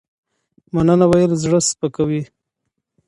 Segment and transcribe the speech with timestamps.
[0.73, 2.21] مننه ويل زړه سپکوي